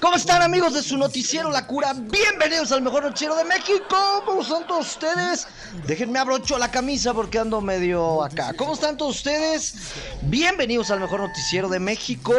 [0.00, 1.94] ¿Cómo están amigos de su noticiero La Cura?
[1.94, 3.96] Bienvenidos al mejor noticiero de México.
[4.26, 5.46] ¿Cómo están todos ustedes?
[5.86, 8.52] Déjenme abrocho la camisa porque ando medio acá.
[8.54, 9.74] ¿Cómo están todos ustedes?
[10.22, 12.34] Bienvenidos al mejor noticiero de México.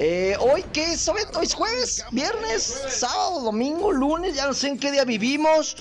[0.00, 1.06] Eh, hoy qué es?
[1.08, 5.76] Hoy es jueves, viernes, sábado, domingo, lunes, ya no sé en qué día vivimos.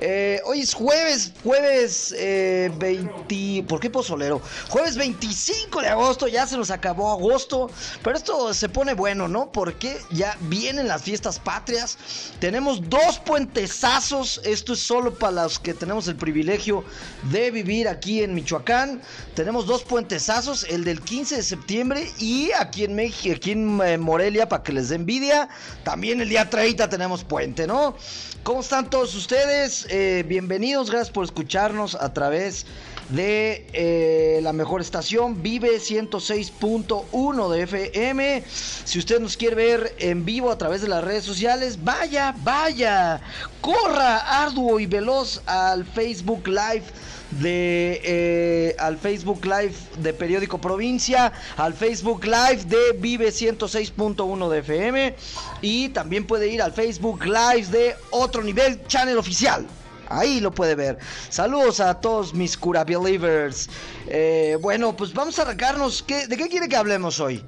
[0.00, 3.34] Eh, hoy es jueves, jueves 20.
[3.34, 4.40] Eh, ¿Por qué pozolero?
[4.68, 7.68] Jueves 25 de agosto, ya se nos acabó agosto.
[8.02, 9.50] Pero esto se pone bueno, ¿no?
[9.50, 11.98] Porque ya vienen las fiestas patrias.
[12.38, 14.40] Tenemos dos puentesazos.
[14.44, 16.84] Esto es solo para los que tenemos el privilegio
[17.32, 19.02] de vivir aquí en Michoacán.
[19.34, 23.98] Tenemos dos puentesazos, el del 15 de septiembre y aquí en México, aquí en eh,
[23.98, 25.48] Morelia, para que les dé envidia.
[25.82, 27.96] También el día 30 tenemos puente, ¿no?
[28.44, 29.88] ¿Cómo están todos ustedes?
[29.90, 32.64] Eh, bienvenidos, gracias por escucharnos a través
[33.08, 38.44] de eh, la mejor estación, Vive 106.1 de FM.
[38.84, 43.20] Si usted nos quiere ver en vivo a través de las redes sociales, vaya, vaya,
[43.60, 46.84] corra arduo y veloz al Facebook Live
[47.30, 54.58] de eh, al Facebook Live de Periódico Provincia, al Facebook Live de Vive 106.1 de
[54.58, 55.16] FM
[55.60, 59.66] y también puede ir al Facebook Live de Otro Nivel Channel Oficial.
[60.08, 60.98] Ahí lo puede ver.
[61.28, 63.68] Saludos a todos mis cura believers.
[64.06, 66.04] Eh, bueno, pues vamos a arrancarnos.
[66.06, 67.44] ¿De qué quiere que hablemos hoy?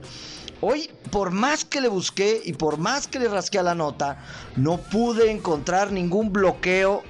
[0.61, 4.19] Hoy, por más que le busqué y por más que le rasqué a la nota,
[4.57, 7.03] no pude encontrar ningún bloqueo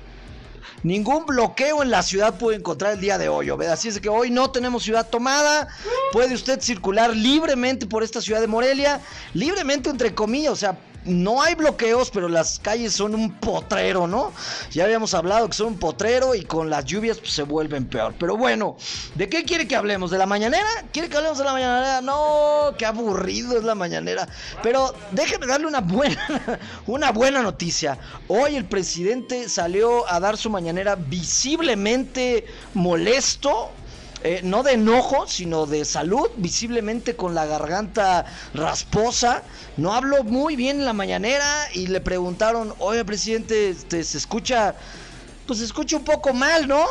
[0.82, 3.74] Ningún bloqueo en la ciudad puede encontrar el día de hoy, ¿verdad?
[3.74, 5.68] Así es que hoy no tenemos ciudad tomada.
[6.12, 9.00] Puede usted circular libremente por esta ciudad de Morelia.
[9.34, 14.32] Libremente, entre comillas, o sea, no hay bloqueos, pero las calles son un potrero, ¿no?
[14.70, 18.14] Ya habíamos hablado que son un potrero y con las lluvias pues, se vuelven peor.
[18.18, 18.76] Pero bueno,
[19.14, 20.10] ¿de qué quiere que hablemos?
[20.10, 20.68] ¿De la mañanera?
[20.92, 22.00] ¿Quiere que hablemos de la mañanera?
[22.00, 24.28] No, qué aburrido es la mañanera.
[24.62, 27.98] Pero déjeme darle una buena, una buena noticia.
[28.28, 33.70] Hoy el presidente salió a dar su mañanera visiblemente molesto
[34.22, 39.42] eh, no de enojo, sino de salud, visiblemente con la garganta rasposa.
[39.76, 44.76] No habló muy bien en la mañanera y le preguntaron, oye presidente, este, se escucha,
[45.46, 46.84] pues se escucha un poco mal, ¿no?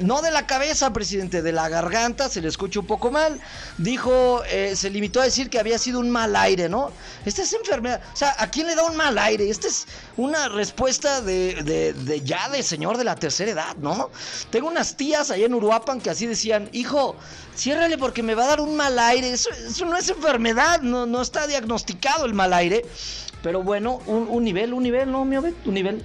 [0.00, 3.38] No de la cabeza, presidente, de la garganta, se le escucha un poco mal.
[3.76, 6.90] Dijo, eh, se limitó a decir que había sido un mal aire, ¿no?
[7.26, 8.00] Esta es enfermedad.
[8.12, 9.50] O sea, ¿a quién le da un mal aire?
[9.50, 14.10] Esta es una respuesta de, de, ya de señor de la tercera edad, ¿no?
[14.50, 17.16] Tengo unas tías allá en Uruapan que así decían, hijo,
[17.54, 19.30] ciérrale porque me va a dar un mal aire.
[19.30, 22.86] Eso, eso no es enfermedad, no, no está diagnosticado el mal aire.
[23.42, 26.04] Pero bueno, un, nivel, un nivel, ¿no, mi un nivel.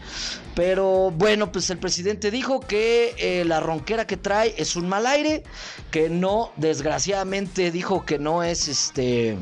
[0.56, 5.06] Pero bueno, pues el presidente dijo que eh, la ronquera que trae es un mal
[5.06, 5.44] aire,
[5.91, 9.38] que no, desgraciadamente dijo que no es este...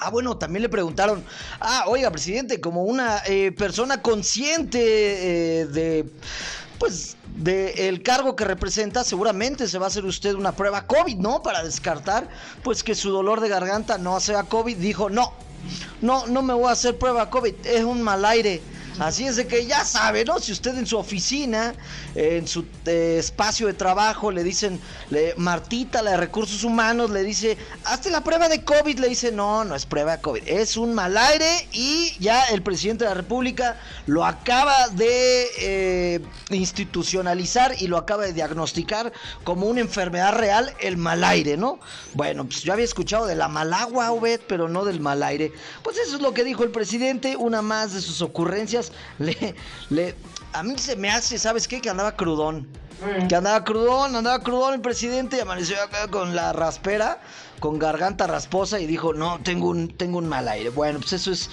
[0.00, 1.24] Ah, bueno, también le preguntaron,
[1.60, 6.04] ah, oiga, presidente, como una eh, persona consciente eh, de,
[6.78, 11.16] pues, de el cargo que representa, seguramente se va a hacer usted una prueba COVID,
[11.16, 11.42] ¿no?
[11.42, 12.28] Para descartar,
[12.62, 14.76] pues, que su dolor de garganta no sea COVID.
[14.76, 15.32] Dijo, no,
[16.00, 18.60] no, no me voy a hacer prueba COVID, es un mal aire.
[18.98, 20.38] Así es de que ya sabe, ¿no?
[20.38, 21.74] Si usted en su oficina,
[22.14, 27.24] en su eh, espacio de trabajo, le dicen, le, Martita, la de recursos humanos, le
[27.24, 30.76] dice, hazte la prueba de COVID, le dice, no, no es prueba de COVID, es
[30.76, 37.74] un mal aire y ya el presidente de la República lo acaba de eh, institucionalizar
[37.80, 39.12] y lo acaba de diagnosticar
[39.42, 41.80] como una enfermedad real, el mal aire, ¿no?
[42.12, 45.52] Bueno, pues yo había escuchado de la malagua, Obed, pero no del mal aire.
[45.82, 48.83] Pues eso es lo que dijo el presidente, una más de sus ocurrencias
[49.18, 49.54] le,
[49.90, 50.14] le,
[50.52, 51.80] a mí se me hace, ¿sabes qué?
[51.80, 52.68] Que andaba crudón.
[53.00, 53.26] Mm.
[53.26, 57.20] Que andaba crudón, andaba crudón el presidente y amaneció acá con la raspera,
[57.60, 60.70] con garganta rasposa y dijo, no, tengo un, tengo un mal aire.
[60.70, 61.50] Bueno, pues eso es,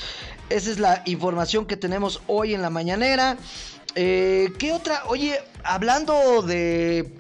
[0.49, 3.37] esa es la información que tenemos hoy en la mañanera.
[3.95, 5.03] Eh, ¿Qué otra?
[5.07, 7.11] Oye, hablando de,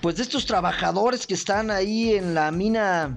[0.00, 3.16] pues de estos trabajadores que están ahí en la mina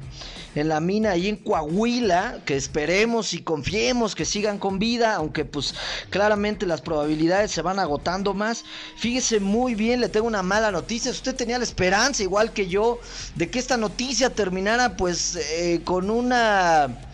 [0.59, 5.45] en la mina ahí en Coahuila, que esperemos y confiemos que sigan con vida, aunque
[5.45, 5.73] pues
[6.09, 8.65] claramente las probabilidades se van agotando más.
[8.97, 11.11] Fíjese muy bien, le tengo una mala noticia.
[11.11, 12.99] Usted tenía la esperanza, igual que yo,
[13.35, 17.05] de que esta noticia terminara pues eh, con una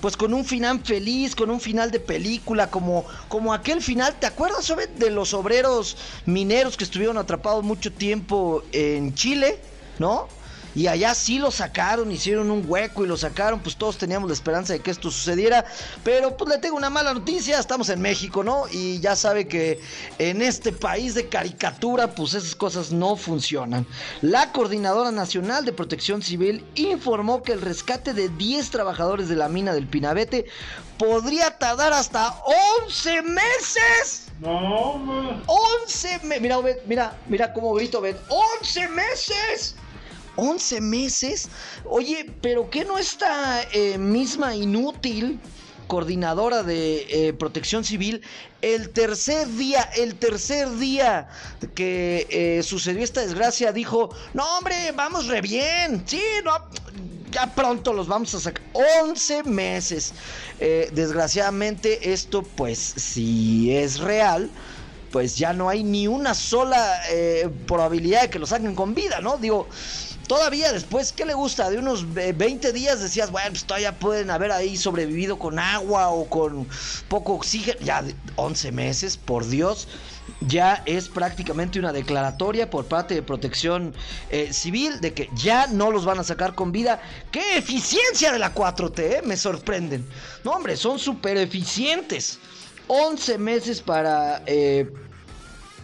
[0.00, 4.26] pues con un final feliz, con un final de película, como, como aquel final, ¿te
[4.26, 5.96] acuerdas sobre de los obreros
[6.26, 9.58] mineros que estuvieron atrapados mucho tiempo en Chile?
[9.98, 10.28] ¿No?
[10.76, 14.34] Y allá sí lo sacaron, hicieron un hueco y lo sacaron, pues todos teníamos la
[14.34, 15.64] esperanza de que esto sucediera,
[16.04, 18.64] pero pues le tengo una mala noticia, estamos en México, ¿no?
[18.70, 19.80] Y ya sabe que
[20.18, 23.86] en este país de caricatura, pues esas cosas no funcionan.
[24.20, 29.48] La Coordinadora Nacional de Protección Civil informó que el rescate de 10 trabajadores de la
[29.48, 30.44] mina del Pinabete
[30.98, 32.34] podría tardar hasta
[32.84, 34.28] 11 meses.
[34.40, 35.42] No, no.
[35.46, 36.42] 11 meses.
[36.42, 38.16] Mira, mira, mira cómo grito, Obed.
[38.60, 39.76] 11 meses.
[40.36, 41.48] 11 meses.
[41.84, 45.40] Oye, pero ¿qué no esta eh, misma inútil
[45.86, 48.22] coordinadora de eh, protección civil,
[48.62, 51.28] el tercer día, el tercer día
[51.74, 56.52] que eh, sucedió esta desgracia, dijo, no hombre, vamos re bien, sí, no,
[57.30, 58.62] ya pronto los vamos a sacar.
[59.04, 60.12] 11 meses.
[60.58, 64.50] Eh, desgraciadamente esto, pues, si es real,
[65.12, 67.00] pues ya no hay ni una sola
[67.66, 69.38] probabilidad de que lo saquen con vida, ¿no?
[69.38, 69.66] Digo,
[70.26, 71.70] todavía después, ¿qué le gusta?
[71.70, 76.28] De unos 20 días decías, bueno, pues todavía pueden haber ahí sobrevivido con agua o
[76.28, 76.68] con
[77.08, 77.78] poco oxígeno.
[77.80, 78.04] Ya
[78.36, 79.88] 11 meses, por Dios
[80.40, 83.94] ya es prácticamente una declaratoria por parte de protección
[84.30, 87.00] eh, civil de que ya no los van a sacar con vida.
[87.30, 88.98] ¡Qué eficiencia de la 4T!
[88.98, 89.22] Eh!
[89.24, 90.06] Me sorprenden.
[90.44, 92.38] No, hombre, son súper eficientes.
[92.88, 94.42] 11 meses para...
[94.46, 94.92] Eh,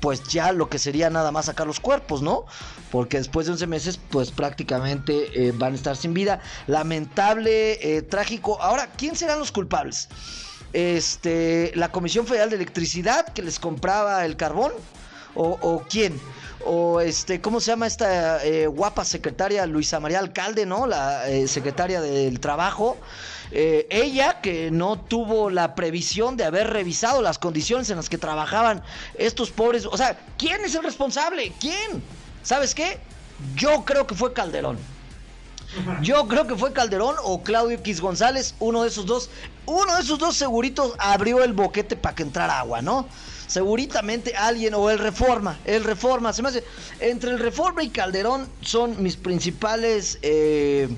[0.01, 2.45] pues ya lo que sería nada más sacar los cuerpos, ¿no?
[2.93, 6.41] Porque después de 11 meses, pues prácticamente van a estar sin vida.
[6.69, 8.63] Lamentable, trágico.
[8.63, 10.09] Ahora, ¿quién serán los culpables?
[10.73, 14.73] este, la Comisión Federal de Electricidad que les compraba el carbón
[15.35, 16.21] o, quién
[16.67, 20.87] o este, ¿cómo se llama esta eh, guapa secretaria Luisa María Alcalde, ¿no?
[20.87, 22.99] La eh, secretaria del trabajo.
[23.51, 28.19] Eh, ella que no tuvo la previsión de haber revisado las condiciones en las que
[28.19, 28.83] trabajaban
[29.15, 29.87] estos pobres.
[29.87, 31.53] O sea, ¿quién es el responsable?
[31.59, 32.03] ¿Quién?
[32.43, 32.99] ¿Sabes qué?
[33.57, 34.79] Yo creo que fue Calderón.
[36.03, 39.31] Yo creo que fue Calderón o Claudio X González, uno de esos dos.
[39.65, 43.09] Uno de esos dos seguritos abrió el boquete para que entrara agua, ¿no?
[43.47, 46.65] Seguritamente alguien, o el Reforma, el Reforma, se me hace.
[47.01, 50.19] Entre el Reforma y Calderón son mis principales.
[50.23, 50.89] Eh,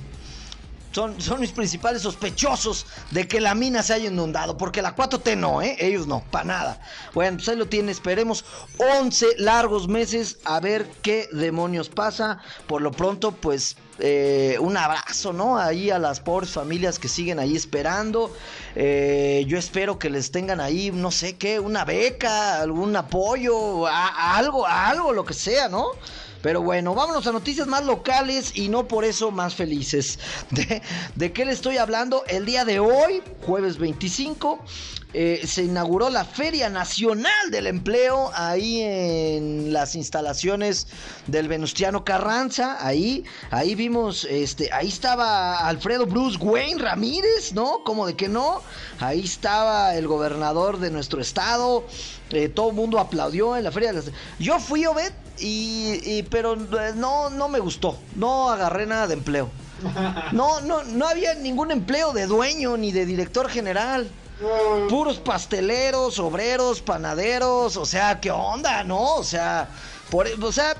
[0.95, 4.55] son, son, mis principales sospechosos de que la mina se haya inundado.
[4.55, 5.75] Porque la 4T no, ¿eh?
[5.77, 6.81] Ellos no, para nada.
[7.13, 7.91] Bueno, pues ahí lo tiene.
[7.91, 8.45] Esperemos
[8.77, 12.39] 11 largos meses a ver qué demonios pasa.
[12.65, 15.57] Por lo pronto, pues eh, un abrazo, ¿no?
[15.57, 18.33] Ahí a las pobres familias que siguen ahí esperando.
[18.75, 24.65] Eh, yo espero que les tengan ahí, no sé qué, una beca, algún apoyo, algo,
[24.65, 25.87] algo, lo que sea, ¿no?
[26.41, 30.19] Pero bueno, vámonos a noticias más locales y no por eso más felices.
[30.51, 30.81] ¿De,
[31.15, 32.23] de qué le estoy hablando?
[32.27, 34.59] El día de hoy, jueves 25,
[35.17, 40.87] eh, se inauguró la Feria Nacional del Empleo ahí en las instalaciones
[41.27, 42.85] del Venustiano Carranza.
[42.85, 47.81] Ahí, ahí vimos, este, ahí estaba Alfredo Bruce Wayne Ramírez, ¿no?
[47.85, 48.61] Como de que no.
[48.99, 51.85] Ahí estaba el gobernador de nuestro estado.
[52.31, 53.93] Eh, todo el mundo aplaudió en la Feria.
[53.93, 54.11] De las...
[54.37, 57.97] Yo fui, Obed, y, y, pero eh, no, no me gustó.
[58.17, 59.49] No agarré nada de empleo.
[60.33, 64.09] No, no, no había ningún empleo de dueño ni de director general.
[64.89, 69.15] Puros pasteleros, obreros, panaderos, o sea, ¿qué onda, no?
[69.15, 69.69] O sea,
[70.09, 70.75] por, o sea,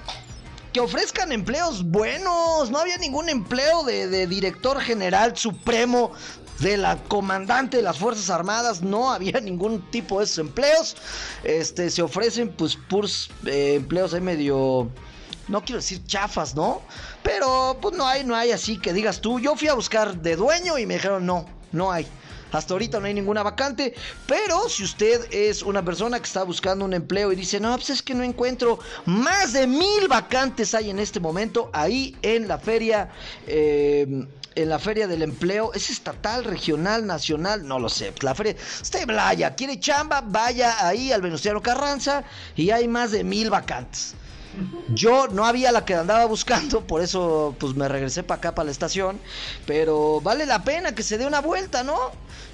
[0.73, 2.69] que ofrezcan empleos buenos.
[2.69, 6.11] No había ningún empleo de, director general supremo
[6.59, 10.97] de la comandante de las Fuerzas Armadas, no había ningún tipo de esos empleos.
[11.45, 14.89] Este, se ofrecen pues puros eh, empleos ahí medio
[15.47, 16.81] no quiero decir chafas, ¿no?
[17.23, 20.35] Pero pues no hay, no hay así que digas tú, yo fui a buscar de
[20.35, 22.05] dueño y me dijeron no, no hay.
[22.55, 23.93] Hasta ahorita no hay ninguna vacante,
[24.25, 27.89] pero si usted es una persona que está buscando un empleo y dice, no, pues
[27.89, 32.57] es que no encuentro, más de mil vacantes hay en este momento ahí en la
[32.57, 33.09] feria.
[33.47, 38.13] Eh, en la feria del empleo, es estatal, regional, nacional, no lo sé.
[38.21, 42.24] La feria, usted vaya, quiere chamba, vaya ahí al Venustiano Carranza
[42.55, 44.15] y hay más de mil vacantes.
[44.89, 48.65] Yo no había la que andaba buscando, por eso pues me regresé para acá, para
[48.65, 49.19] la estación.
[49.65, 51.97] Pero vale la pena que se dé una vuelta, ¿no?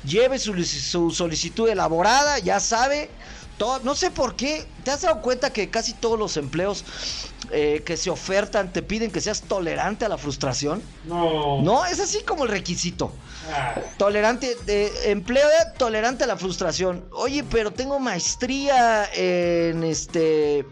[0.03, 3.09] Lleve su, solicitud elaborada, ya sabe.
[3.61, 6.83] Todo, no sé por qué, ¿te has dado cuenta que casi todos los empleos
[7.51, 10.81] eh, que se ofertan te piden que seas tolerante a la frustración?
[11.05, 11.61] No.
[11.61, 13.13] No, es así como el requisito.
[13.99, 17.05] Tolerante, de empleo tolerante a la frustración.
[17.11, 20.65] Oye, pero tengo maestría en este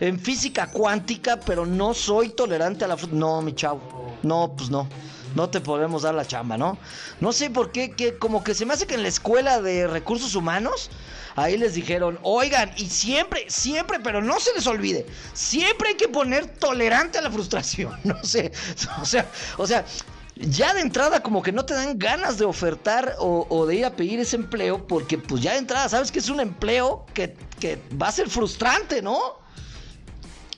[0.00, 3.20] en física cuántica, pero no soy tolerante a la frustración.
[3.20, 4.18] No, mi chavo.
[4.22, 4.86] No, pues no.
[5.34, 6.76] no te podemos dar la chamba, ¿no?
[7.20, 9.86] No sé por qué, que como que se me hace que en la escuela de
[9.86, 10.90] recursos humanos,
[11.36, 16.08] ahí les dijeron, oigan, y siempre, siempre, pero no se les olvide, siempre hay que
[16.08, 18.52] poner tolerante a la frustración, no sé,
[19.00, 19.84] o sea, o sea,
[20.36, 23.94] ya de entrada como que no te dan ganas de ofertar o, de ir a
[23.94, 27.78] pedir ese empleo porque pues ya de entrada sabes que es un empleo que, que
[28.00, 29.43] va a ser frustrante, ¿no?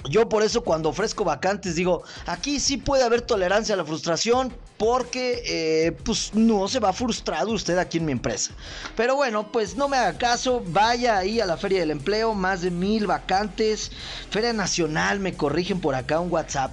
[0.07, 4.55] Yo por eso cuando ofrezco vacantes digo, aquí sí puede haber tolerancia a la frustración
[4.77, 8.53] porque eh, pues no se va frustrado usted aquí en mi empresa.
[8.95, 12.63] Pero bueno, pues no me haga caso, vaya ahí a la Feria del Empleo, más
[12.63, 13.91] de mil vacantes,
[14.31, 16.73] Feria Nacional, me corrigen por acá un WhatsApp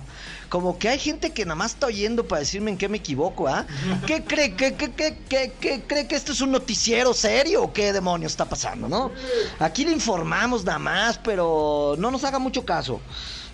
[0.54, 3.48] como que hay gente que nada más está oyendo para decirme en qué me equivoco,
[3.48, 3.66] ¿ah?
[4.06, 4.56] ¿Qué cree?
[4.56, 4.94] ¿Qué, qué,
[5.28, 9.10] qué, cree que esto es un noticiero serio o qué demonios está pasando, no?
[9.58, 13.02] Aquí le informamos nada más, pero no nos haga mucho caso.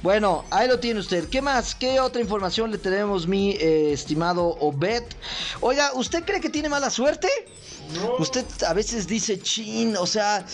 [0.04, 1.30] Bueno, ahí lo tiene usted.
[1.30, 1.74] ¿Qué más?
[1.74, 5.04] ¿Qué otra información le tenemos, mi eh, estimado Obed?
[5.62, 7.30] Oiga, ¿usted cree que tiene mala suerte?
[8.20, 10.46] Usted a veces dice, chin, o sea,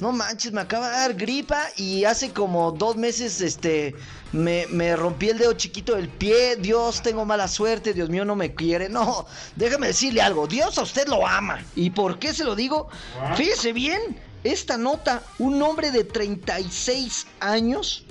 [0.00, 3.94] no manches, me acaba de dar gripa y hace como dos meses, este,
[4.32, 8.36] me, me, rompí el dedo chiquito del pie, Dios, tengo mala suerte, Dios mío no
[8.36, 8.90] me quiere.
[8.90, 11.64] No, déjame decirle algo, Dios a usted lo ama.
[11.74, 12.88] ¿Y por qué se lo digo?
[13.36, 18.04] Fíjese bien, esta nota, un hombre de 36 años,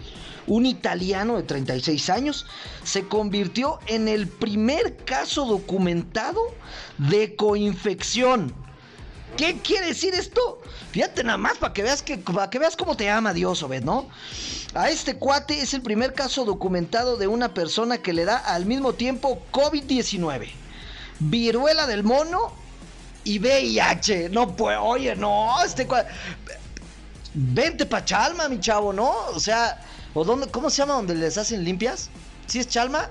[0.47, 2.47] un italiano de 36 años,
[2.83, 6.41] se convirtió en el primer caso documentado
[6.97, 8.55] de coinfección
[9.41, 10.62] ¿Qué quiere decir esto?
[10.91, 13.81] Fíjate nada más para que veas que para que veas cómo te ama Dios, Obed,
[13.83, 14.07] ¿no?
[14.75, 18.67] A este cuate es el primer caso documentado de una persona que le da al
[18.67, 20.48] mismo tiempo COVID-19,
[21.17, 22.53] viruela del mono
[23.24, 24.29] y VIH.
[24.29, 26.12] No pues, oye, no, este cuate
[27.33, 29.12] Vente pa' Chalma, mi chavo, ¿no?
[29.33, 29.81] O sea,
[30.13, 32.12] ¿o dónde, ¿cómo se llama donde les hacen limpias?
[32.45, 33.10] ¿Sí es Chalma?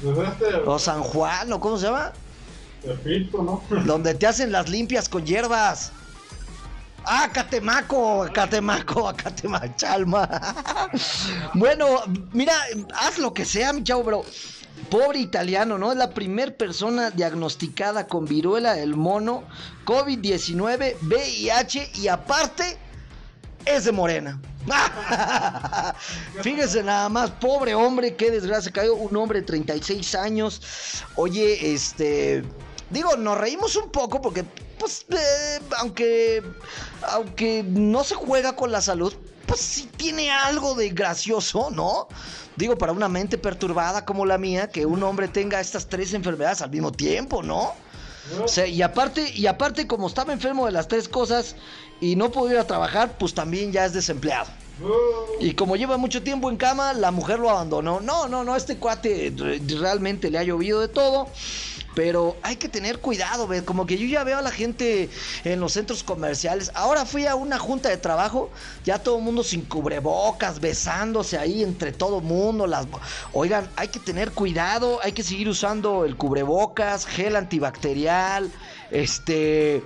[0.00, 2.12] Pues este, o San Juan, ¿o cómo se llama?
[3.32, 3.62] ¿No?
[3.84, 5.92] Donde te hacen las limpias con hierbas.
[7.06, 10.28] Ah, Catemaco, Catemaco, Catemachalma.
[11.54, 12.00] bueno,
[12.32, 12.54] mira,
[12.94, 14.24] haz lo que sea, mi chavo, pero
[14.90, 15.92] pobre italiano, ¿no?
[15.92, 19.44] Es la primera persona diagnosticada con viruela del mono,
[19.84, 22.78] COVID-19, VIH y aparte
[23.66, 24.40] es de morena.
[26.42, 30.60] Fíjese nada más, pobre hombre, qué desgracia cayó, un hombre de 36 años.
[31.16, 32.44] Oye, este
[32.90, 34.44] Digo, nos reímos un poco porque,
[34.78, 36.42] pues, eh, aunque,
[37.08, 39.14] aunque no se juega con la salud,
[39.46, 42.08] pues sí tiene algo de gracioso, ¿no?
[42.56, 46.62] Digo, para una mente perturbada como la mía, que un hombre tenga estas tres enfermedades
[46.62, 47.74] al mismo tiempo, ¿no?
[48.42, 51.56] O sea, y aparte, y aparte, como estaba enfermo de las tres cosas
[52.00, 54.48] y no podía trabajar, pues también ya es desempleado.
[55.40, 58.00] Y como lleva mucho tiempo en cama, la mujer lo abandonó.
[58.00, 59.32] No, no, no, este cuate
[59.78, 61.28] realmente le ha llovido de todo.
[61.94, 63.62] Pero hay que tener cuidado, ¿ves?
[63.62, 65.08] Como que yo ya veo a la gente
[65.44, 66.70] en los centros comerciales.
[66.74, 68.50] Ahora fui a una junta de trabajo,
[68.84, 72.66] ya todo el mundo sin cubrebocas, besándose ahí entre todo mundo.
[72.66, 72.86] Las...
[73.32, 78.50] Oigan, hay que tener cuidado, hay que seguir usando el cubrebocas, gel antibacterial,
[78.90, 79.82] este...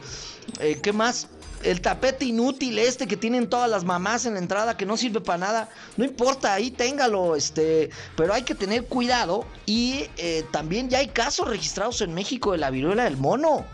[0.61, 1.29] Eh, ¿Qué más?
[1.63, 5.21] El tapete inútil este que tienen todas las mamás en la entrada que no sirve
[5.21, 10.89] para nada, no importa, ahí téngalo, este, pero hay que tener cuidado y eh, también
[10.89, 13.65] ya hay casos registrados en México de la viruela del mono.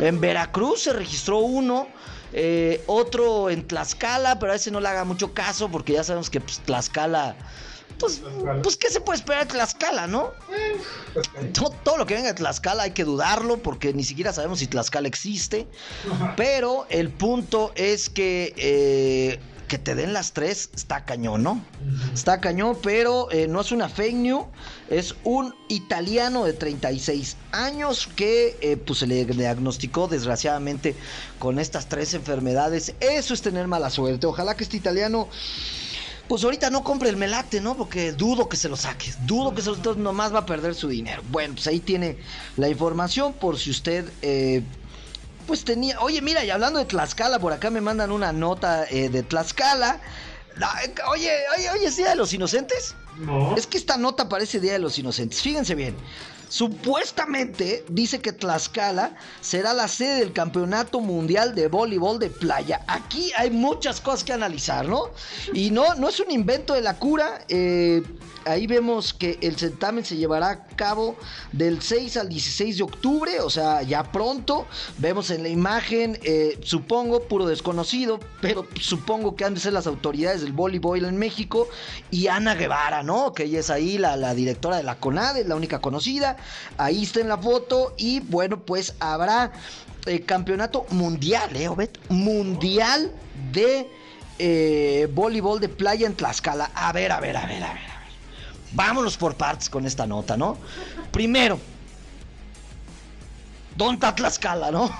[0.00, 1.88] En Veracruz se registró uno.
[2.32, 6.30] Eh, otro en Tlaxcala, pero a ese no le haga mucho caso porque ya sabemos
[6.30, 7.34] que pues, Tlaxcala
[8.00, 8.22] pues,
[8.62, 10.32] pues, ¿qué se puede esperar de Tlaxcala, no?
[11.84, 15.06] Todo, lo que venga de Tlaxcala hay que dudarlo porque ni siquiera sabemos si Tlaxcala
[15.06, 15.66] existe.
[16.36, 19.38] Pero el punto es que eh,
[19.70, 21.64] que te den las tres está cañón, ¿no?
[22.12, 24.46] Está cañón, pero eh, no es una fake news,
[24.90, 30.96] es un italiano de 36 años que eh, pues se le diagnosticó desgraciadamente
[31.38, 32.94] con estas tres enfermedades.
[32.98, 34.26] Eso es tener mala suerte.
[34.26, 35.28] Ojalá que este italiano
[36.30, 37.76] pues ahorita no compre el melate, ¿no?
[37.76, 40.86] Porque dudo que se lo saque, dudo que se lo nomás va a perder su
[40.86, 41.24] dinero.
[41.28, 42.18] Bueno, pues ahí tiene
[42.56, 44.08] la información por si usted...
[44.22, 44.62] Eh,
[45.48, 49.08] pues tenía, oye, mira, y hablando de Tlaxcala, por acá me mandan una nota eh,
[49.08, 50.00] de Tlaxcala.
[51.10, 52.94] Oye, oye, oye, ¿es Día de los Inocentes?
[53.18, 53.56] No.
[53.56, 55.42] Es que esta nota parece Día de los Inocentes.
[55.42, 55.96] Fíjense bien.
[56.50, 62.84] Supuestamente dice que Tlaxcala será la sede del Campeonato Mundial de Voleibol de Playa.
[62.88, 65.10] Aquí hay muchas cosas que analizar, ¿no?
[65.54, 67.44] Y no, no es un invento de la cura.
[67.48, 68.02] Eh,
[68.44, 71.16] ahí vemos que el certamen se llevará a cabo
[71.52, 74.66] del 6 al 16 de octubre, o sea, ya pronto.
[74.98, 79.86] Vemos en la imagen, eh, supongo, puro desconocido, pero supongo que han de ser las
[79.86, 81.68] autoridades del voleibol en México
[82.10, 83.32] y Ana Guevara, ¿no?
[83.32, 86.36] Que ella es ahí la, la directora de la CONADE, la única conocida.
[86.78, 89.52] Ahí está en la foto y bueno, pues habrá
[90.06, 91.90] eh, campeonato mundial, ¿eh, Obed?
[92.08, 93.12] Mundial
[93.52, 93.86] de
[94.38, 96.70] eh, voleibol de playa en Tlaxcala.
[96.74, 97.89] A ver, a ver, a ver, a ver.
[98.72, 100.56] Vámonos por partes con esta nota, ¿no?
[101.10, 101.58] Primero,
[103.76, 104.90] ¿dónde está Tlaxcala, no?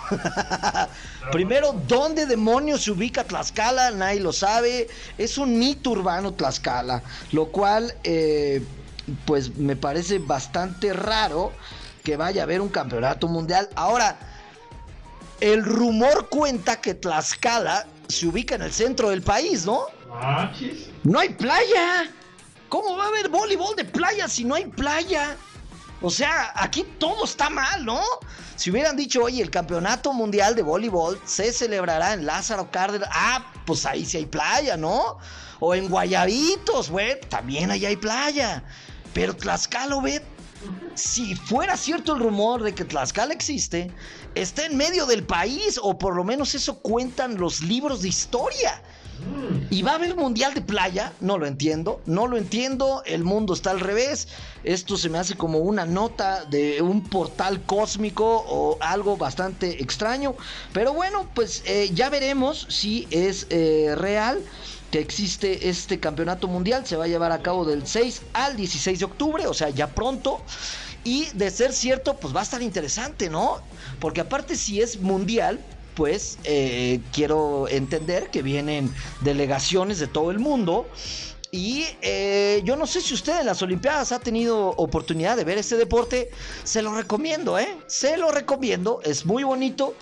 [1.33, 3.93] Primero, ¿dónde demonios se ubica Tlaxcala?
[3.93, 4.89] Nadie lo sabe.
[5.19, 8.65] Es un mito urbano Tlaxcala, lo cual, eh,
[9.25, 11.53] pues me parece bastante raro
[12.03, 13.69] que vaya a haber un campeonato mundial.
[13.77, 14.19] Ahora,
[15.41, 19.87] el rumor cuenta que Tlaxcala se ubica en el centro del país, ¿no?
[21.05, 22.11] No hay playa.
[22.71, 25.37] ¿Cómo va a haber voleibol de playa si no hay playa?
[26.01, 28.01] O sea, aquí todo está mal, ¿no?
[28.55, 33.45] Si hubieran dicho, oye, el campeonato mundial de voleibol se celebrará en Lázaro Cárdenas, ah,
[33.67, 35.19] pues ahí sí hay playa, ¿no?
[35.59, 38.63] O en Guayabitos, güey, también ahí hay playa.
[39.13, 40.21] Pero Tlaxcala, güey,
[40.95, 43.91] si fuera cierto el rumor de que Tlaxcala existe,
[44.37, 48.81] está en medio del país, o por lo menos eso cuentan los libros de historia.
[49.73, 51.13] ¿Y va a haber mundial de playa?
[51.21, 54.27] No lo entiendo, no lo entiendo, el mundo está al revés,
[54.65, 60.35] esto se me hace como una nota de un portal cósmico o algo bastante extraño,
[60.73, 64.43] pero bueno, pues eh, ya veremos si es eh, real
[64.91, 68.99] que existe este campeonato mundial, se va a llevar a cabo del 6 al 16
[68.99, 70.43] de octubre, o sea, ya pronto.
[71.05, 73.59] Y de ser cierto, pues va a estar interesante, ¿no?
[74.01, 75.61] Porque aparte si es mundial,
[76.01, 78.91] pues eh, quiero entender que vienen
[79.21, 80.89] delegaciones de todo el mundo.
[81.51, 85.59] Y eh, yo no sé si usted en las Olimpiadas ha tenido oportunidad de ver
[85.59, 86.31] este deporte.
[86.65, 87.77] Se lo recomiendo, ¿eh?
[87.87, 89.03] Se lo recomiendo.
[89.05, 89.95] Es muy bonito.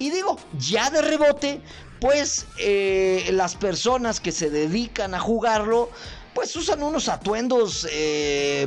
[0.00, 1.60] Y digo, ya de rebote,
[2.00, 5.88] pues eh, las personas que se dedican a jugarlo,
[6.34, 7.86] pues usan unos atuendos,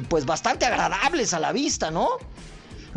[0.08, 2.12] pues bastante agradables a la vista, ¿no?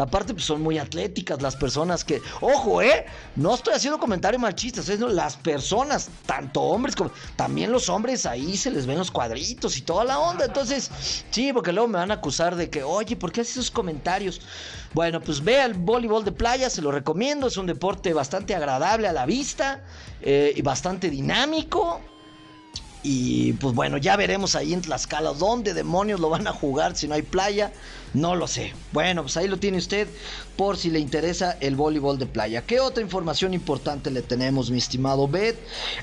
[0.01, 2.21] Aparte, pues son muy atléticas las personas que.
[2.41, 3.07] Ojo, ¿eh?
[3.37, 4.99] No estoy haciendo comentarios machistas, ¿eh?
[4.99, 7.11] las personas, tanto hombres como.
[7.37, 10.45] También los hombres ahí se les ven los cuadritos y toda la onda.
[10.47, 10.91] Entonces,
[11.31, 14.41] sí, porque luego me van a acusar de que, oye, ¿por qué haces esos comentarios?
[14.93, 17.47] Bueno, pues vea el voleibol de playa, se lo recomiendo.
[17.47, 19.85] Es un deporte bastante agradable a la vista
[20.23, 22.01] eh, y bastante dinámico.
[23.03, 27.09] Y pues bueno, ya veremos ahí en Tlaxcala dónde demonios lo van a jugar si
[27.09, 27.73] no hay playa.
[28.13, 28.75] No lo sé.
[28.93, 30.09] Bueno, pues ahí lo tiene usted
[30.57, 32.63] por si le interesa el voleibol de playa.
[32.63, 35.57] ¿Qué otra información importante le tenemos, mi estimado Bet?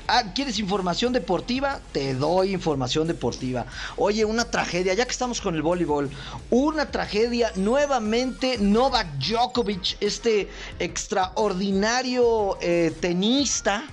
[0.06, 1.80] Ah, ¿quieres información deportiva?
[1.92, 3.66] Te doy información deportiva.
[3.96, 6.10] Oye, una tragedia, ya que estamos con el voleibol,
[6.50, 13.84] una tragedia nuevamente Novak Djokovic, este extraordinario eh, tenista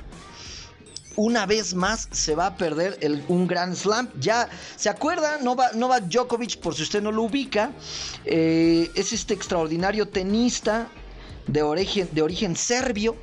[1.15, 4.10] una vez más se va a perder el, un Grand Slam.
[4.19, 7.71] Ya se acuerda, Novak, Djokovic, por si usted no lo ubica,
[8.25, 10.88] eh, es este extraordinario tenista
[11.47, 13.15] de origen, de origen serbio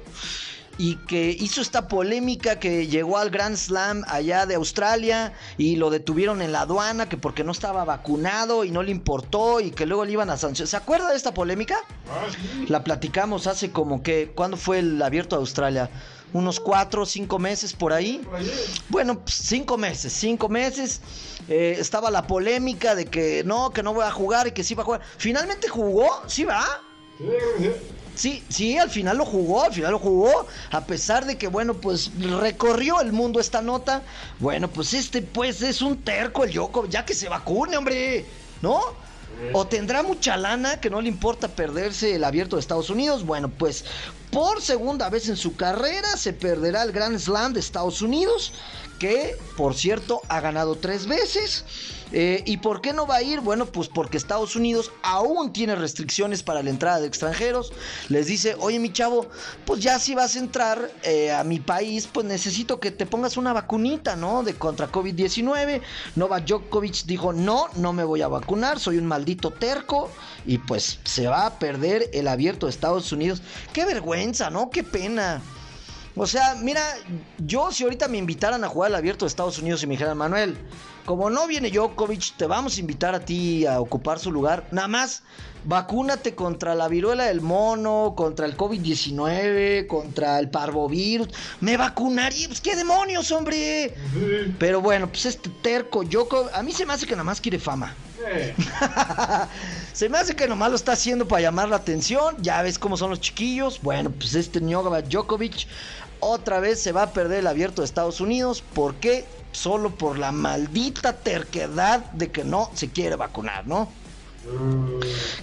[0.78, 5.90] y que hizo esta polémica que llegó al Grand Slam allá de Australia y lo
[5.90, 9.86] detuvieron en la aduana que porque no estaba vacunado y no le importó y que
[9.86, 10.68] luego le iban a sancionar.
[10.68, 11.76] ¿Se acuerda de esta polémica?
[12.08, 12.26] Ah,
[12.68, 15.90] la platicamos hace como que, ¿cuándo fue el abierto de Australia?
[16.32, 18.26] Unos cuatro o cinco meses por ahí.
[18.88, 21.00] Bueno, pues, cinco meses, cinco meses.
[21.48, 24.74] Eh, estaba la polémica de que no, que no voy a jugar y que sí
[24.74, 25.00] va a jugar.
[25.18, 26.64] Finalmente jugó, sí va.
[28.14, 31.74] Sí, sí, al final lo jugó, al final lo jugó, a pesar de que, bueno,
[31.74, 34.02] pues recorrió el mundo esta nota.
[34.38, 38.26] Bueno, pues este, pues es un terco el Yoko, ya que se vacune, hombre,
[38.60, 38.80] ¿no?
[39.54, 43.24] ¿O tendrá mucha lana que no le importa perderse el abierto de Estados Unidos?
[43.24, 43.84] Bueno, pues
[44.32, 48.54] por segunda vez en su carrera se perderá el Grand Slam de Estados Unidos,
[49.02, 51.64] que por cierto ha ganado tres veces.
[52.12, 53.40] Eh, ¿Y por qué no va a ir?
[53.40, 57.72] Bueno, pues porque Estados Unidos aún tiene restricciones para la entrada de extranjeros.
[58.10, 59.26] Les dice, oye mi chavo,
[59.64, 63.36] pues ya si vas a entrar eh, a mi país, pues necesito que te pongas
[63.36, 64.44] una vacunita, ¿no?
[64.44, 65.80] De contra COVID-19.
[66.14, 70.10] Novak Djokovic dijo, no, no me voy a vacunar, soy un maldito terco.
[70.46, 73.42] Y pues se va a perder el abierto de Estados Unidos.
[73.72, 74.70] Qué vergüenza, ¿no?
[74.70, 75.42] Qué pena.
[76.14, 76.82] O sea, mira,
[77.38, 80.18] yo si ahorita me invitaran a jugar al abierto de Estados Unidos y me dijeran,
[80.18, 80.58] Manuel,
[81.06, 84.66] como no viene Djokovic, te vamos a invitar a ti a ocupar su lugar.
[84.72, 85.22] Nada más,
[85.64, 91.28] vacúnate contra la viruela del mono, contra el COVID-19, contra el parvovirus.
[91.60, 93.94] Me vacunaría, pues qué demonios, hombre.
[94.58, 97.58] Pero bueno, pues este terco Djokovic, a mí se me hace que nada más quiere
[97.58, 97.94] fama.
[99.92, 102.36] Se me hace que nomás lo está haciendo para llamar la atención.
[102.40, 103.80] Ya ves cómo son los chiquillos.
[103.82, 105.66] Bueno, pues este Novak Djokovic
[106.20, 108.62] otra vez se va a perder el abierto de Estados Unidos.
[108.74, 109.24] ¿Por qué?
[109.50, 113.88] Solo por la maldita terquedad de que no se quiere vacunar, ¿no?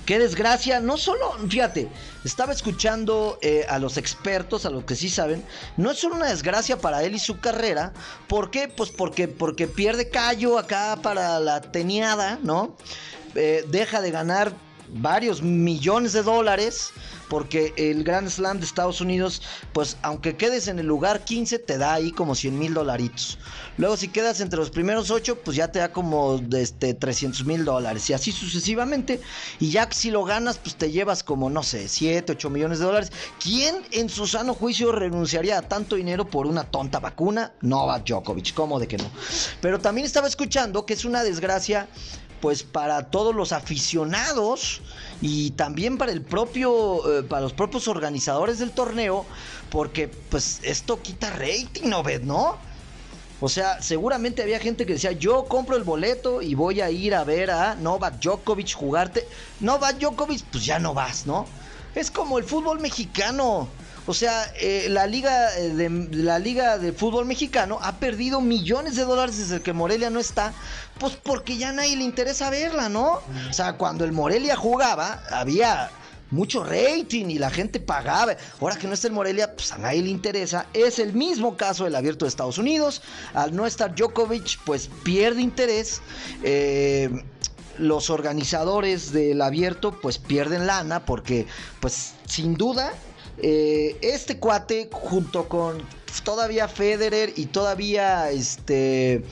[0.06, 1.88] Qué desgracia, no solo, fíjate,
[2.26, 5.44] estaba escuchando eh, a los expertos, a los que sí saben,
[5.78, 7.94] no es solo una desgracia para él y su carrera,
[8.28, 8.68] ¿por qué?
[8.68, 12.76] Pues porque, porque pierde callo acá para la teniada, ¿no?
[13.36, 14.52] Eh, deja de ganar
[14.90, 16.92] varios millones de dólares
[17.30, 19.42] porque el Grand Slam de Estados Unidos,
[19.74, 23.38] pues aunque quedes en el lugar 15, te da ahí como 100 mil dolaritos.
[23.78, 27.63] Luego si quedas entre los primeros 8, pues ya te da como este, 300 mil
[27.63, 29.22] dólares y así sucesivamente.
[29.60, 32.86] Y ya si lo ganas, pues te llevas como, no sé, 7, 8 millones de
[32.86, 33.12] dólares.
[33.42, 37.54] ¿Quién en su sano juicio renunciaría a tanto dinero por una tonta vacuna?
[37.62, 39.10] Novak Djokovic, ¿cómo de que no?
[39.62, 41.88] Pero también estaba escuchando que es una desgracia
[42.41, 44.82] pues para todos los aficionados
[45.21, 49.25] y también para el propio, eh, para los propios organizadores del torneo,
[49.69, 52.58] porque pues esto quita rating, ¿no ves, no?
[53.41, 57.15] O sea, seguramente había gente que decía, yo compro el boleto y voy a ir
[57.15, 59.25] a ver a Novak Djokovic jugarte.
[59.62, 61.45] Novak Djokovic, pues ya no vas, ¿no?
[61.95, 63.69] Es como el fútbol mexicano.
[64.10, 65.88] O sea, eh, la liga eh, de
[66.24, 70.52] la liga de fútbol mexicano ha perdido millones de dólares desde que Morelia no está,
[70.98, 73.22] pues porque ya nadie le interesa verla, ¿no?
[73.48, 75.91] O sea, cuando el Morelia jugaba, había
[76.32, 78.36] mucho rating y la gente pagaba.
[78.60, 80.65] Ahora que no está el Morelia, pues a nadie le interesa.
[80.74, 83.04] Es el mismo caso del abierto de Estados Unidos.
[83.36, 86.02] Al no estar Djokovic, pues pierde interés.
[86.41, 87.12] Eh,
[87.78, 91.45] los organizadores del abierto pues pierden lana porque
[91.80, 92.91] pues sin duda
[93.41, 95.82] eh, este cuate, junto con
[96.23, 99.23] todavía Federer y todavía este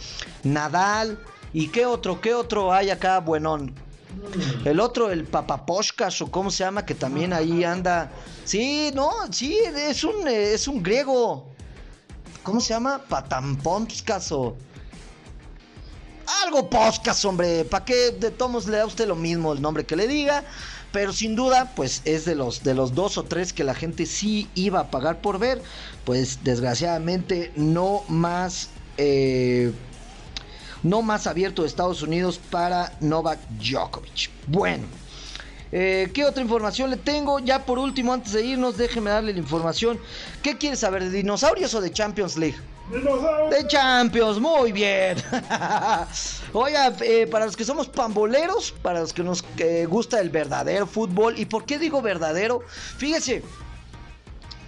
[0.43, 1.19] Nadal.
[1.53, 2.21] ¿Y qué otro?
[2.21, 3.73] ¿Qué otro hay acá, buenón?
[4.65, 8.11] El otro, el Papaposhkas o cómo se llama, que también ahí anda.
[8.43, 11.49] Sí, no, sí, es un, es un griego.
[12.43, 13.01] ¿Cómo se llama?
[13.07, 14.55] Patamponskas o.
[16.43, 17.63] Algo Poscas, hombre.
[17.63, 20.43] ¿Para qué de tomos le da usted lo mismo el nombre que le diga?
[20.91, 24.05] Pero sin duda, pues es de los, de los dos o tres que la gente
[24.05, 25.61] sí iba a pagar por ver.
[26.05, 28.69] Pues desgraciadamente no más.
[28.97, 29.71] Eh,
[30.83, 34.29] no más abierto de Estados Unidos para Novak Djokovic.
[34.47, 34.87] Bueno.
[35.71, 37.39] Eh, ¿Qué otra información le tengo?
[37.39, 39.99] Ya por último, antes de irnos, déjeme darle la información.
[40.41, 41.03] ¿Qué quieres saber?
[41.03, 42.57] ¿De dinosaurios o de Champions League?
[42.89, 45.17] De Champions, muy bien.
[46.53, 50.87] Oiga, eh, para los que somos pamboleros, para los que nos eh, gusta el verdadero
[50.87, 52.61] fútbol, ¿y por qué digo verdadero?
[52.97, 53.43] Fíjese,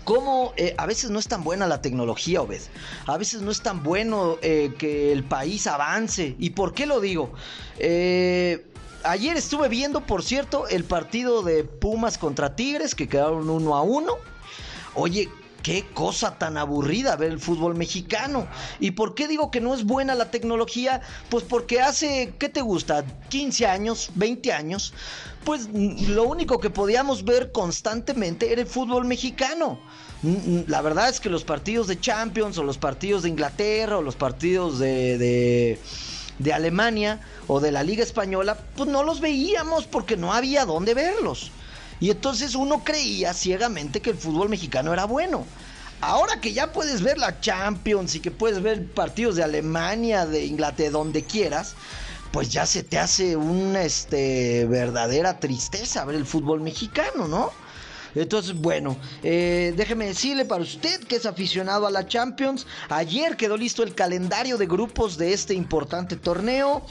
[0.03, 2.61] cómo eh, a veces no es tan buena la tecnología, Obed.
[3.05, 6.35] A veces no es tan bueno que el país avance.
[6.39, 7.31] ¿Y por qué lo digo?
[9.03, 13.81] ayer estuve viendo, por cierto, el partido de Pumas contra Tigres, que quedaron uno a
[13.81, 14.17] uno.
[14.93, 15.29] Oye,
[15.63, 18.47] Qué cosa tan aburrida ver el fútbol mexicano.
[18.79, 21.01] ¿Y por qué digo que no es buena la tecnología?
[21.29, 23.03] Pues porque hace, ¿qué te gusta?
[23.29, 24.93] 15 años, 20 años.
[25.43, 29.79] Pues lo único que podíamos ver constantemente era el fútbol mexicano.
[30.67, 34.15] La verdad es que los partidos de Champions o los partidos de Inglaterra o los
[34.15, 35.79] partidos de, de,
[36.39, 40.93] de Alemania o de la Liga Española, pues no los veíamos porque no había dónde
[40.93, 41.51] verlos.
[41.99, 45.45] Y entonces uno creía ciegamente que el fútbol mexicano era bueno.
[46.01, 50.45] Ahora que ya puedes ver la Champions y que puedes ver partidos de Alemania, de
[50.45, 51.75] Inglaterra, donde quieras,
[52.31, 57.51] pues ya se te hace una este, verdadera tristeza ver el fútbol mexicano, ¿no?
[58.15, 63.55] Entonces, bueno, eh, déjeme decirle para usted que es aficionado a la Champions, ayer quedó
[63.55, 66.83] listo el calendario de grupos de este importante torneo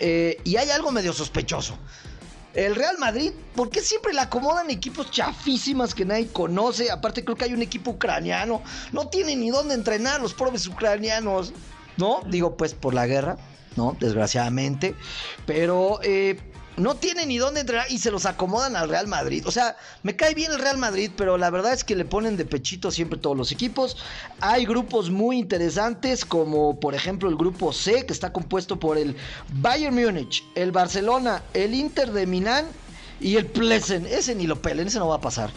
[0.00, 1.78] eh, y hay algo medio sospechoso.
[2.54, 6.90] El Real Madrid, ¿por qué siempre le acomodan equipos chafísimas que nadie conoce?
[6.90, 8.62] Aparte creo que hay un equipo ucraniano.
[8.92, 11.52] No tienen ni dónde entrenar los pobres ucranianos.
[11.96, 12.20] ¿No?
[12.28, 13.38] Digo, pues por la guerra,
[13.76, 13.96] ¿no?
[13.98, 14.94] Desgraciadamente.
[15.46, 16.38] Pero eh,
[16.76, 19.44] no tiene ni dónde entrenar y se los acomodan al Real Madrid.
[19.46, 22.36] O sea, me cae bien el Real Madrid, pero la verdad es que le ponen
[22.36, 23.96] de pechito siempre todos los equipos.
[24.40, 29.16] Hay grupos muy interesantes, como por ejemplo el grupo C, que está compuesto por el
[29.52, 32.66] Bayern Múnich, el Barcelona, el Inter de Milán
[33.24, 35.50] y el Plesen, ese ni lo pelen, ese no va a pasar.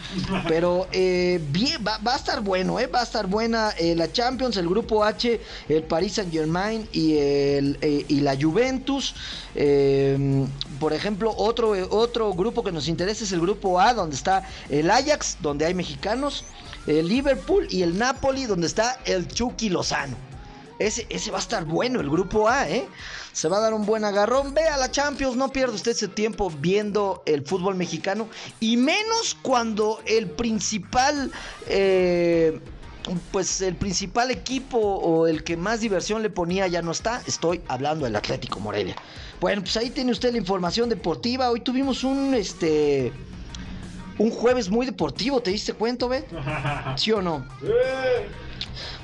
[0.48, 4.56] Pero eh, bien, va, a estar bueno, eh, va a estar buena eh, la Champions,
[4.56, 7.76] el grupo H, el Paris Saint Germain y, el,
[8.08, 9.14] y la Juventus.
[10.80, 14.90] por ejemplo, otro, otro grupo que nos interesa es el grupo A, donde está el
[14.90, 16.44] Ajax, donde hay mexicanos,
[16.86, 20.27] el Liverpool y el Napoli, donde está el Chucky Lozano.
[20.78, 22.86] Ese, ese va a estar bueno, el grupo A, ¿eh?
[23.32, 24.54] Se va a dar un buen agarrón.
[24.54, 28.28] Ve a la Champions, no pierda usted ese tiempo viendo el fútbol mexicano.
[28.60, 31.30] Y menos cuando el principal...
[31.66, 32.60] Eh,
[33.32, 37.22] pues el principal equipo o el que más diversión le ponía ya no está.
[37.26, 38.96] Estoy hablando del Atlético Morelia.
[39.40, 41.50] Bueno, pues ahí tiene usted la información deportiva.
[41.50, 43.12] Hoy tuvimos un este
[44.18, 46.26] un jueves muy deportivo, ¿te diste cuenta, Bet?
[46.96, 47.46] ¿Sí o no?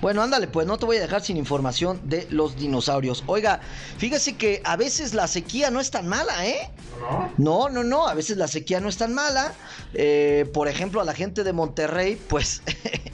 [0.01, 3.25] Bueno, ándale, pues no te voy a dejar sin información de los dinosaurios.
[3.27, 3.61] Oiga,
[3.99, 6.71] fíjese que a veces la sequía no es tan mala, ¿eh?
[7.39, 9.53] No, no, no, a veces la sequía no es tan mala.
[9.95, 12.63] Eh, por ejemplo, a la gente de Monterrey, pues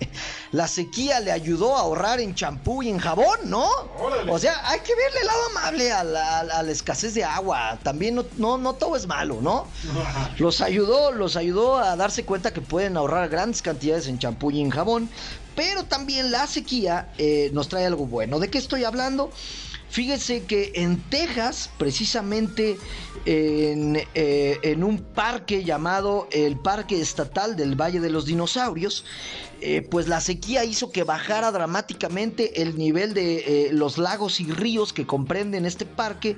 [0.53, 3.69] la sequía le ayudó a ahorrar en champú y en jabón, ¿no?
[4.29, 7.79] O sea, hay que verle el lado amable a la, escasez de agua.
[7.83, 9.67] También no, no, no todo es malo, ¿no?
[10.39, 14.61] Los ayudó, los ayudó a darse cuenta que pueden ahorrar grandes cantidades en champú y
[14.61, 15.11] en jabón.
[15.55, 18.39] Pero también la sequía eh, nos trae algo bueno.
[18.39, 19.31] ¿De qué estoy hablando?
[19.89, 22.79] Fíjese que en Texas, precisamente
[23.25, 29.05] en, eh, un parque llamado el Parque Estatal del Valle de los Dinosaurios,
[29.61, 34.93] eh, pues la sequía hizo que bajara dramáticamente el nivel de los lagos y ríos
[34.93, 36.37] que comprenden este parque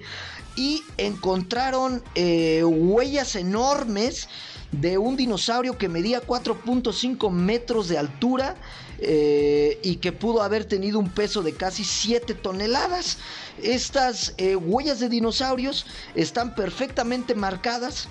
[0.56, 4.28] y encontraron huellas enormes
[4.72, 8.56] de un dinosaurio que medía 4.5 metros de altura
[9.04, 13.18] eh, y que pudo haber tenido un peso de casi 7 toneladas.
[13.60, 18.08] Estas eh, huellas de dinosaurios están perfectamente marcadas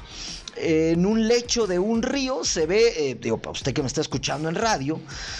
[0.58, 4.50] en un lecho de un río se ve, eh, para usted que me está escuchando
[4.50, 5.00] en radio,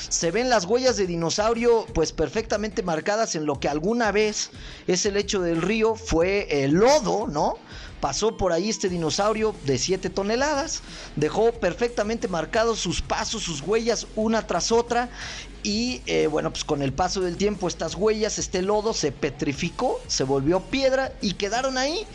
[0.10, 4.52] se ven las huellas de dinosaurio pues perfectamente marcadas en lo que alguna vez
[4.88, 7.58] ese lecho del río fue el lodo, ¿no?
[8.02, 10.82] Pasó por ahí este dinosaurio de 7 toneladas,
[11.16, 15.10] dejó perfectamente marcados sus pasos, sus huellas una tras otra
[15.64, 20.02] y eh, bueno, pues con el paso del tiempo estas huellas, este lodo se petrificó,
[20.08, 22.08] se volvió piedra y quedaron ahí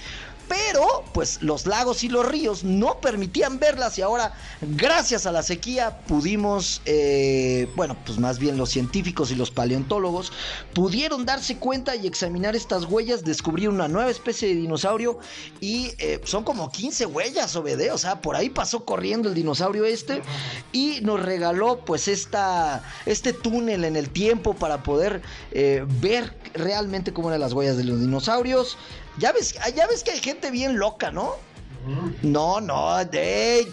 [0.48, 5.42] pero pues los lagos y los ríos no permitían verlas y ahora gracias a la
[5.42, 10.32] sequía pudimos, eh, bueno, pues más bien los científicos y los paleontólogos
[10.74, 15.18] pudieron darse cuenta y examinar estas huellas, descubrir una nueva especie de dinosaurio
[15.61, 19.85] y eh, son como 15 huellas, obede, o sea, por ahí pasó corriendo el dinosaurio
[19.85, 20.22] este
[20.72, 27.12] y nos regaló pues esta, este túnel en el tiempo para poder eh, ver realmente
[27.12, 28.76] cómo eran las huellas de los dinosaurios.
[29.18, 31.37] Ya ves, ya ves que hay gente bien loca, ¿no?
[32.22, 33.66] No, no, de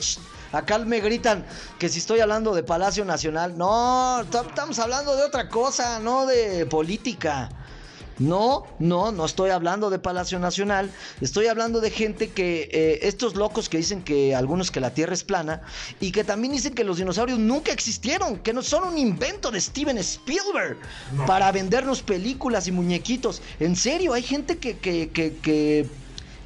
[0.51, 1.43] Acá me gritan
[1.79, 3.58] que si estoy hablando de Palacio Nacional.
[3.58, 7.49] No, estamos hablando de otra cosa, no de política.
[8.19, 13.36] No, no, no estoy hablando de Palacio Nacional, estoy hablando de gente que, eh, estos
[13.36, 15.62] locos que dicen que algunos que la Tierra es plana
[15.99, 19.60] y que también dicen que los dinosaurios nunca existieron, que no son un invento de
[19.60, 20.78] Steven Spielberg
[21.26, 23.41] para vendernos películas y muñequitos.
[23.60, 25.88] En serio, hay gente que, que, que, que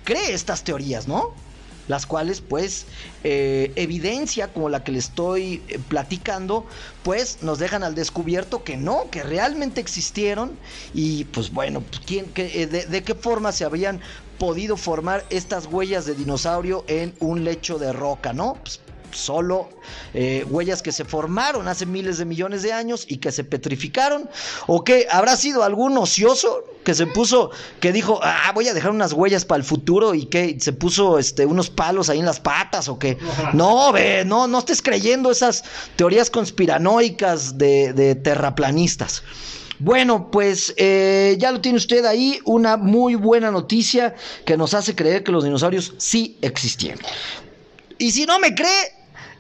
[0.04, 1.47] cree estas teorías, ¿no?
[1.88, 2.86] Las cuales pues
[3.24, 6.66] eh, evidencia como la que le estoy eh, platicando,
[7.04, 10.58] pues nos dejan al descubierto que no, que realmente existieron
[10.94, 14.02] y pues bueno, ¿quién, eh, de, qué forma se habían
[14.38, 18.58] podido formar estas huellas de dinosaurio en un lecho de roca, ¿no?
[18.62, 18.80] Pues,
[19.12, 19.70] solo
[20.14, 24.30] eh, huellas que se formaron hace miles de millones de años y que se petrificaron,
[24.68, 28.92] o que habrá sido algún ocioso que se puso, que dijo, ah, voy a dejar
[28.92, 32.40] unas huellas para el futuro y que se puso este, unos palos ahí en las
[32.40, 33.18] patas o que,
[33.54, 35.64] no, ve, no, no estés creyendo esas
[35.98, 39.24] teorías conspiranoicas de, terraplanistas.
[39.80, 44.16] Bueno, pues eh, ya lo tiene usted ahí, una muy buena noticia
[44.46, 47.00] que nos hace creer que los dinosaurios sí existieron.
[47.98, 48.97] Y si no me cree,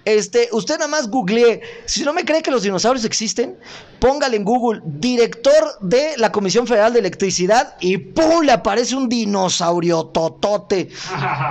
[0.08, 1.62] este, usted nada más googlee.
[1.86, 3.58] Si no me cree que los dinosaurios existen,
[4.00, 8.44] póngale en Google director de la Comisión Federal de Electricidad y ¡pum!
[8.44, 10.90] le aparece un dinosaurio totote.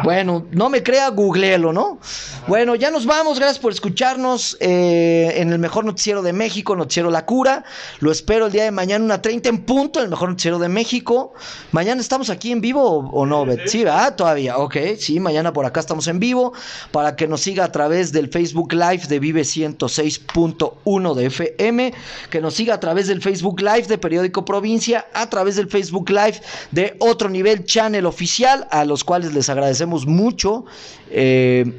[0.05, 1.99] Bueno, no me crea, googleelo, ¿no?
[2.47, 3.39] Bueno, ya nos vamos.
[3.39, 7.65] Gracias por escucharnos eh, en el mejor noticiero de México, Noticiero La Cura.
[8.01, 10.69] Lo espero el día de mañana, una 30 en punto, en el mejor noticiero de
[10.69, 11.33] México.
[11.73, 14.15] Mañana estamos aquí en vivo o, no, Sí, ¿verdad?
[14.17, 14.59] Todavía.
[14.59, 16.53] Ok, sí, mañana por acá estamos en vivo
[16.93, 21.95] para que nos siga a través del Facebook Live de Vive 106.1 de FM
[22.31, 26.11] que nos siga a través del Facebook Live de Periódico Provincia, a través del Facebook
[26.11, 30.65] Live de Otro Nivel Channel Oficial, a los cuales les agradecemos mucho.
[31.11, 31.73] Eh,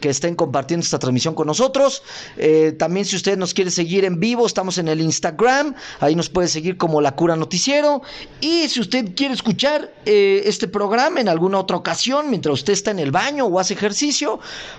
[0.00, 2.04] que estén compartiendo esta transmisión con nosotros.
[2.36, 6.28] Eh, también si usted nos quiere seguir en vivo, estamos en el Instagram, ahí nos
[6.28, 8.00] puede seguir como La Cura Noticiero.
[8.40, 12.92] Y si usted quiere escuchar eh, este programa en alguna otra ocasión, mientras usted está
[12.92, 14.38] en el baño o hace ejercicio,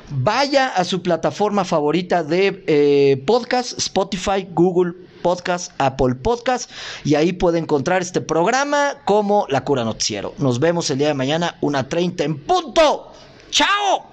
[0.10, 6.70] vaya a su plataforma favorita de podcast, Spotify, Google Podcast, Apple Podcast,
[7.04, 10.34] y ahí puede encontrar este programa como La Cura Noticiero.
[10.38, 13.12] Nos vemos el día de mañana, una 30 en punto.
[13.50, 14.11] ¡Chao!